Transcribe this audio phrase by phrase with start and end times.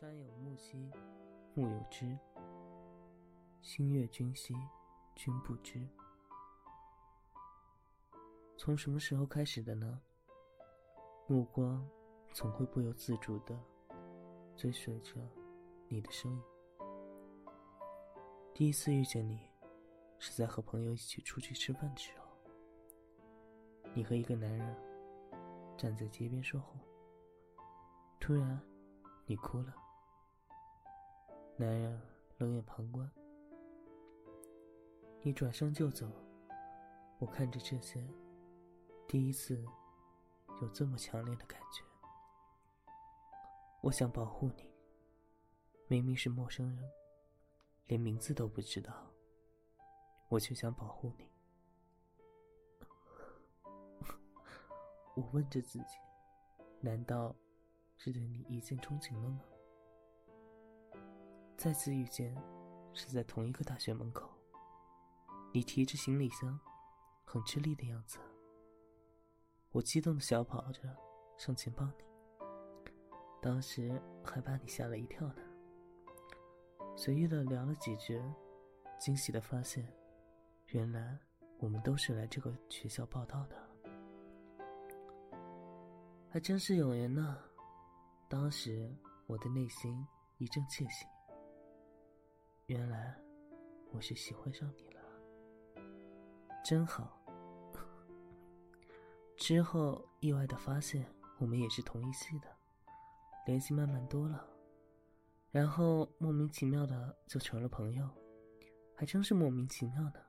[0.00, 0.90] 山有木兮，
[1.52, 2.16] 木有枝；
[3.60, 4.54] 心悦君兮，
[5.14, 5.86] 君不知。
[8.56, 10.00] 从什么时候开始的呢？
[11.26, 11.86] 目光
[12.32, 13.54] 总会不由自主的
[14.56, 15.20] 追随着
[15.86, 16.42] 你的身影。
[18.54, 19.38] 第一次遇见你，
[20.18, 22.26] 是在和朋友一起出去吃饭的时候。
[23.92, 24.74] 你和一个男人
[25.76, 26.80] 站在街边说话，
[28.18, 28.58] 突然，
[29.26, 29.74] 你哭了。
[31.60, 32.00] 男人
[32.38, 33.06] 冷眼旁观，
[35.20, 36.10] 你转身就走。
[37.18, 38.02] 我看着这些，
[39.06, 39.62] 第一次
[40.62, 41.84] 有这么强烈的感觉。
[43.82, 44.72] 我想保护你，
[45.86, 46.90] 明明是陌生人，
[47.88, 48.94] 连名字都不知道，
[50.30, 51.30] 我却想保护你。
[55.14, 55.98] 我问着自己：
[56.80, 57.36] 难道
[57.98, 59.44] 是对你一见钟情了吗？
[61.60, 62.34] 再次遇见，
[62.94, 64.30] 是在同一个大学门口。
[65.52, 66.58] 你提着行李箱，
[67.22, 68.18] 很吃力的样子。
[69.70, 70.80] 我激动的小跑着
[71.36, 72.50] 上前抱你，
[73.42, 75.42] 当时还把你吓了一跳呢。
[76.96, 78.18] 随意的聊了几句，
[78.98, 79.86] 惊喜的发现，
[80.68, 81.18] 原来
[81.58, 83.56] 我们都是来这个学校报道的。
[86.30, 87.36] 还真是有缘呢！
[88.30, 88.90] 当时
[89.26, 90.02] 我的内心
[90.38, 91.04] 一阵窃喜，
[92.70, 93.12] 原来
[93.90, 95.02] 我是喜欢上你了，
[96.64, 97.20] 真好。
[99.36, 101.04] 之后意外的发现
[101.40, 102.46] 我们也是同一系的，
[103.44, 104.46] 联系慢慢多了，
[105.50, 108.08] 然后莫名其妙的就成了朋友，
[108.94, 110.24] 还真是莫名其妙的。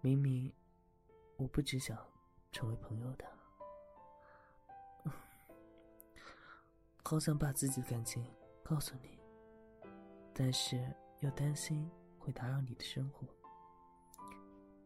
[0.00, 0.50] 明明
[1.36, 1.94] 我不只想
[2.52, 3.26] 成为朋友的。
[7.04, 8.24] 好想把自己的感情
[8.62, 9.20] 告诉你，
[10.32, 13.26] 但是又担心会打扰你的生活。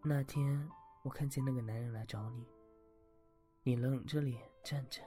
[0.03, 0.69] 那天
[1.03, 2.47] 我看见那个男人来找你，
[3.63, 5.01] 你冷着脸站着，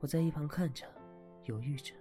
[0.00, 0.86] 我在一旁看着，
[1.44, 1.94] 犹豫着。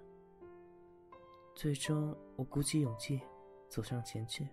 [1.55, 3.21] 最终我鼓起勇气
[3.69, 4.47] 走上前去，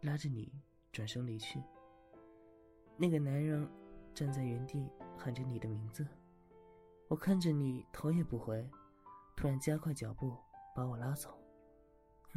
[0.00, 0.52] 拉着你
[0.92, 1.62] 转身离去。
[2.96, 3.68] 那个男人
[4.14, 6.06] 站在原地喊着你的名字。
[7.08, 8.68] 我看着你头也不回，
[9.36, 10.36] 突然加快脚步
[10.74, 11.30] 把我拉走。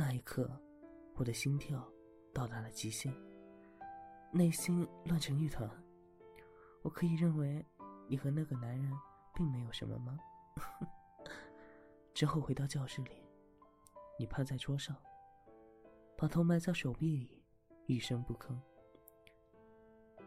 [0.04, 0.50] 那一刻，
[1.14, 1.88] 我的心跳
[2.34, 3.14] 到达了极限，
[4.32, 5.70] 内心乱成一团。
[6.82, 7.64] 我可以认为，
[8.08, 8.92] 你和那个男人
[9.36, 10.18] 并没有什么吗？
[12.16, 13.12] 之后回到教室里，
[14.18, 14.98] 你趴在桌上，
[16.18, 17.44] 把头埋在手臂里，
[17.86, 18.58] 一声不吭。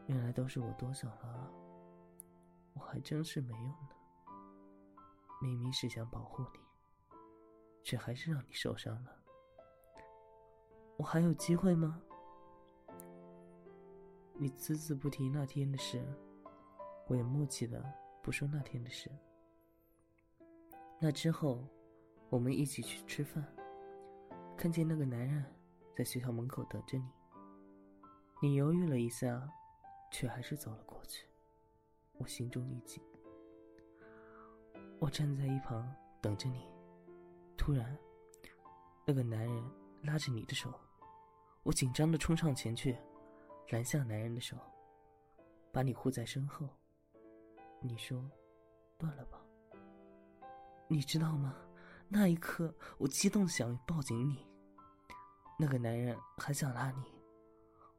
[0.06, 1.52] 原来都是我多想了，
[2.74, 3.88] 我还真是没用呢。
[5.42, 6.60] 明明是想保护你，
[7.82, 9.23] 却还是让你受伤了。
[11.04, 12.00] 我还有机会吗？
[14.38, 16.02] 你只字不提那天的事，
[17.08, 17.84] 我也默契的
[18.22, 19.10] 不说那天的事。
[20.98, 21.62] 那之后，
[22.30, 23.44] 我们一起去吃饭，
[24.56, 25.44] 看见那个男人
[25.94, 27.04] 在学校门口等着你。
[28.40, 29.46] 你犹豫了一下，
[30.10, 31.28] 却还是走了过去。
[32.16, 33.02] 我心中一紧。
[34.98, 35.86] 我站在一旁
[36.22, 36.66] 等着你，
[37.58, 37.94] 突然，
[39.04, 39.62] 那个男人
[40.04, 40.72] 拉着你的手，
[41.64, 42.96] 我紧张的冲上前去，
[43.70, 44.56] 拦下男人的手，
[45.72, 46.68] 把你护在身后。
[47.80, 48.30] 你说
[48.96, 49.44] ：“断了吧。”
[50.86, 51.56] 你知道吗？
[52.08, 54.46] 那一刻，我激动想抱紧你。
[55.58, 57.02] 那个男人还想拉你，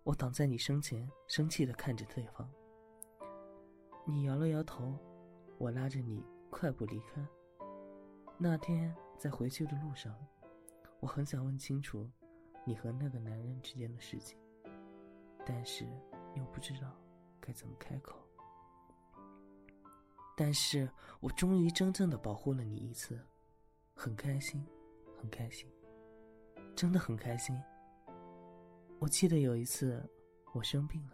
[0.03, 2.49] 我挡在你身前，生气的看着对方。
[4.05, 4.97] 你摇了摇头，
[5.57, 6.23] 我拉着你。
[6.51, 7.21] 快步离开。
[8.37, 10.15] 那天在回去的路上，
[11.01, 12.09] 我很想问清楚
[12.65, 14.37] 你和那个男人之间的事情，
[15.45, 15.85] 但是
[16.35, 16.93] 又不知道
[17.39, 18.21] 该怎么开口。
[20.35, 20.89] 但是
[21.21, 23.17] 我终于真正的保护了你一次，
[23.93, 24.65] 很开心，
[25.17, 25.71] 很开心，
[26.75, 27.55] 真的很开心。
[28.99, 30.03] 我记得有一次
[30.53, 31.13] 我生病了，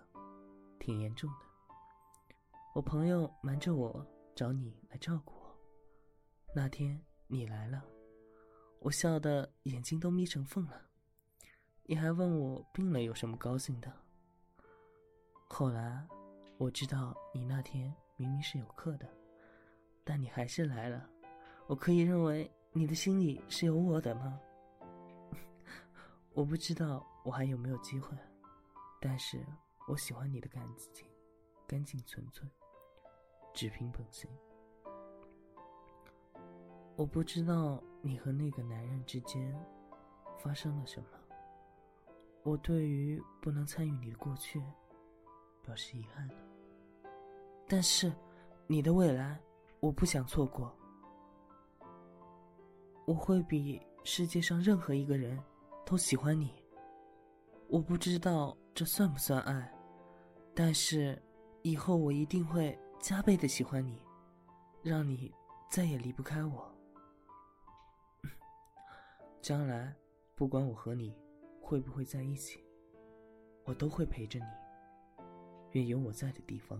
[0.79, 1.45] 挺严重的，
[2.73, 4.03] 我朋友瞒着我。
[4.33, 5.59] 找你来照顾我，
[6.55, 7.83] 那天你来了，
[8.79, 10.81] 我笑得眼睛都眯成缝了。
[11.91, 13.91] 你还问我病了有什么高兴的？
[15.49, 16.07] 后来
[16.57, 19.05] 我知道你那天明明是有课的，
[20.01, 21.05] 但你还是来了。
[21.67, 24.39] 我可以认为你的心里是有我的吗？
[26.31, 28.17] 我不知道我还有没有机会，
[29.01, 29.45] 但是
[29.89, 31.05] 我喜欢你的感情，
[31.67, 32.49] 干净纯粹。
[33.53, 34.31] 只凭本心，
[36.95, 39.53] 我不知道你和那个男人之间
[40.37, 41.09] 发生了什么。
[42.43, 44.61] 我对于不能参与你的过去
[45.63, 46.27] 表示遗憾
[47.67, 48.11] 但是
[48.67, 49.39] 你的未来
[49.79, 50.75] 我不想错过。
[53.05, 55.37] 我会比世界上任何一个人
[55.85, 56.53] 都喜欢你。
[57.67, 59.73] 我不知道这算不算爱，
[60.53, 61.21] 但是
[61.61, 64.01] 以后我一定会加倍的喜欢你，
[64.83, 65.33] 让你
[65.69, 66.75] 再也离不开我。
[69.41, 69.95] 将来，
[70.35, 71.15] 不管我和你
[71.71, 72.61] 会不会在一起，
[73.63, 74.45] 我都会陪着你。
[75.71, 76.77] 愿有我在的地方，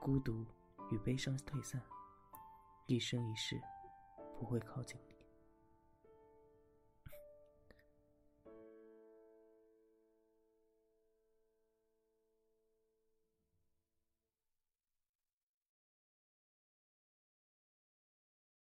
[0.00, 0.44] 孤独
[0.90, 1.80] 与悲伤退散，
[2.86, 3.56] 一生一世
[4.36, 4.98] 不会靠近。